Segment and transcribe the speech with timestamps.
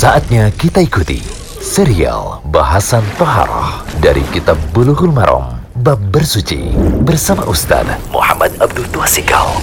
[0.00, 1.20] Saatnya kita ikuti
[1.60, 6.72] serial bahasan Toharoh dari Kitab Bulughul Maram Bab Bersuci
[7.04, 9.60] bersama Ustaz Muhammad Abdul Tuasikal.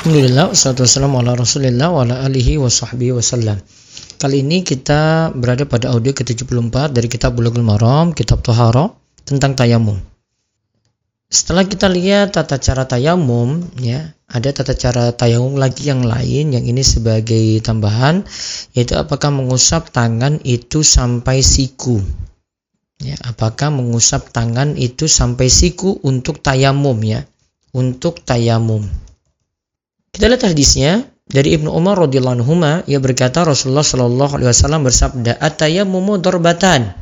[0.00, 2.72] Alhamdulillah, wassalatu wassalamu ala rasulillah wa alihi wa
[3.20, 3.60] wasallam.
[4.16, 8.96] Kali ini kita berada pada audio ke-74 dari kitab Bulughul Maram, kitab Toharoh
[9.28, 10.00] tentang tayamum.
[11.32, 16.60] Setelah kita lihat tata cara tayamum, ya, ada tata cara tayamum lagi yang lain yang
[16.60, 18.20] ini sebagai tambahan,
[18.76, 22.04] yaitu apakah mengusap tangan itu sampai siku.
[23.00, 27.24] Ya, apakah mengusap tangan itu sampai siku untuk tayamum ya,
[27.72, 28.84] untuk tayamum.
[30.12, 35.40] Kita lihat hadisnya dari Ibnu Umar radhiyallahu anhu ia berkata Rasulullah shallallahu alaihi wasallam bersabda
[35.40, 36.92] atayamumu darbatan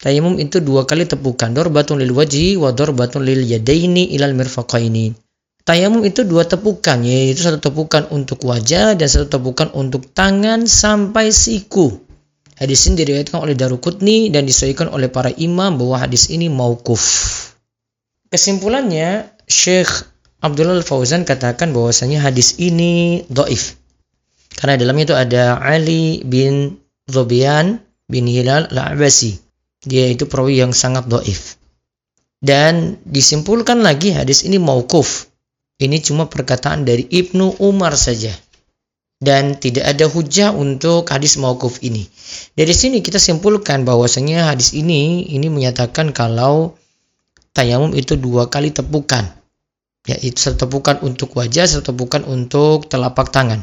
[0.00, 1.52] Tayamum itu dua kali tepukan.
[1.52, 5.12] Dorbatun lil wajhi wa dorbatun lil yadaini ilal mirfaqaini.
[5.60, 11.28] Tayamum itu dua tepukan, yaitu satu tepukan untuk wajah dan satu tepukan untuk tangan sampai
[11.28, 12.00] siku.
[12.56, 17.00] Hadis ini diriwayatkan oleh Darukutni dan disahihkan oleh para imam bahwa hadis ini maukuf.
[18.32, 20.08] Kesimpulannya, Syekh
[20.40, 23.76] Abdullah Al-Fauzan katakan bahwasanya hadis ini doif.
[24.56, 29.49] Karena dalamnya itu ada Ali bin Zobian bin Hilal Al-Abasi
[29.80, 31.56] dia itu perawi yang sangat doif.
[32.40, 35.28] Dan disimpulkan lagi hadis ini maukuf.
[35.80, 38.32] Ini cuma perkataan dari Ibnu Umar saja.
[39.20, 42.08] Dan tidak ada hujah untuk hadis maukuf ini.
[42.56, 46.80] Dari sini kita simpulkan bahwasanya hadis ini ini menyatakan kalau
[47.52, 49.28] tayamum itu dua kali tepukan.
[50.08, 53.60] Yaitu satu tepukan untuk wajah, satu tepukan untuk telapak tangan.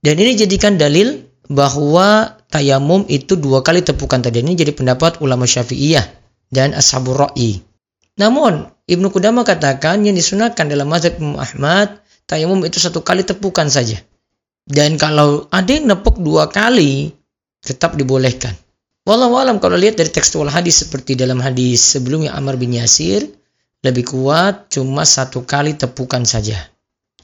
[0.00, 5.46] Dan ini jadikan dalil bahwa tayamum itu dua kali tepukan tadi ini jadi pendapat ulama
[5.46, 6.04] syafi'iyah
[6.50, 7.62] dan ashabur ra'i.
[8.16, 13.66] Namun Ibnu Qudama katakan yang disunahkan dalam mazhab Imam Ahmad tayamum itu satu kali tepukan
[13.66, 13.98] saja.
[14.66, 17.14] Dan kalau ada yang nepuk dua kali
[17.62, 18.54] tetap dibolehkan.
[19.06, 23.22] Wallahu alam kalau lihat dari tekstual hadis seperti dalam hadis sebelumnya Amr bin Yasir
[23.86, 26.58] lebih kuat cuma satu kali tepukan saja.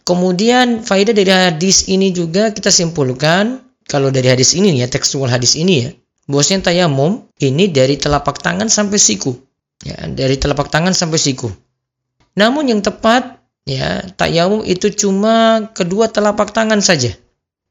[0.07, 5.53] Kemudian faedah dari hadis ini juga kita simpulkan kalau dari hadis ini ya tekstual hadis
[5.53, 5.93] ini ya
[6.25, 9.37] bahwasanya tayamum ini dari telapak tangan sampai siku.
[9.85, 11.53] Ya dari telapak tangan sampai siku.
[12.41, 13.37] Namun yang tepat
[13.69, 17.13] ya tayamum itu cuma kedua telapak tangan saja.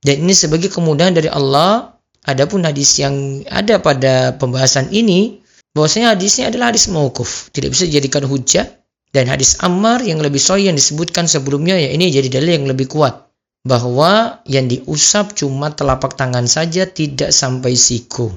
[0.05, 1.97] Dan ini sebagai kemudahan dari Allah.
[2.21, 5.41] Adapun hadis yang ada pada pembahasan ini
[5.73, 7.49] bahwasanya hadisnya adalah hadis mauquf.
[7.49, 8.69] Tidak bisa dijadikan hujah.
[9.09, 12.93] Dan hadis Ammar yang lebih sahih yang disebutkan sebelumnya ya ini jadi dalil yang lebih
[12.93, 13.30] kuat
[13.61, 18.33] bahwa yang diusap cuma telapak tangan saja tidak sampai siku.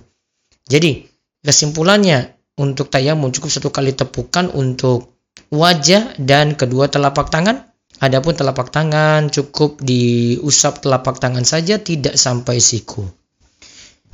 [0.69, 1.05] Jadi
[1.41, 5.17] kesimpulannya untuk tayamum cukup satu kali tepukan untuk
[5.49, 7.65] wajah dan kedua telapak tangan.
[8.03, 13.07] Adapun telapak tangan cukup diusap telapak tangan saja tidak sampai siku.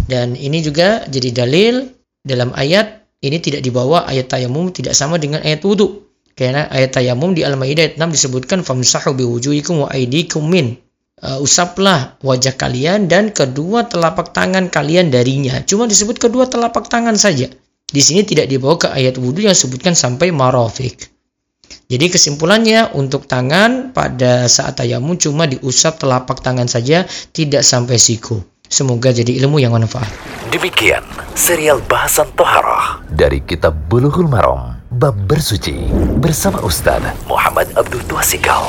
[0.06, 1.91] Dan ini juga jadi dalil
[2.22, 6.06] dalam ayat ini tidak dibawa ayat tayamum tidak sama dengan ayat wudhu.
[6.37, 10.78] Karena ayat tayamum di Al-Maidah ayat 6 disebutkan famsahu biwujuhikum wa aydikum min
[11.25, 15.60] uh, usaplah wajah kalian dan kedua telapak tangan kalian darinya.
[15.64, 17.48] Cuma disebut kedua telapak tangan saja.
[17.91, 21.10] Di sini tidak dibawa ke ayat wudhu yang sebutkan sampai marofik.
[21.91, 27.03] Jadi kesimpulannya untuk tangan pada saat tayamum cuma diusap telapak tangan saja,
[27.34, 28.38] tidak sampai siku.
[28.70, 30.06] Semoga jadi ilmu yang manfaat.
[30.54, 31.03] Demikian
[31.34, 35.91] serial bahasan Toharoh dari Kitab Bulughul Maram Bab Bersuci
[36.22, 38.62] bersama Ustaz Muhammad Abdul Tuasikal.